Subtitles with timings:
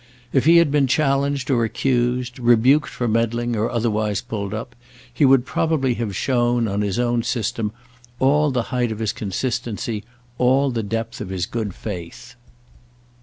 [0.33, 4.75] If he had been challenged or accused, rebuked for meddling or otherwise pulled up,
[5.13, 7.71] he would probably have shown, on his own system,
[8.17, 10.03] all the height of his consistency,
[10.39, 12.33] all the depth of his good faith.